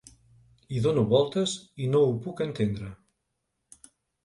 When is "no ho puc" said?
1.93-2.43